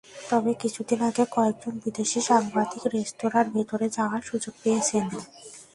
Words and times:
তবে 0.29 0.51
কিছুদিন 0.61 0.99
আগে 1.09 1.23
কয়েকজন 1.35 1.73
বিদেশি 1.83 2.19
সাংবাদিক 2.29 2.83
রেস্তোরাঁর 2.93 3.47
ভেতরে 3.55 3.87
যাওয়ার 3.97 4.21
সুযোগ 4.29 4.53
পেয়েছেন। 4.63 5.05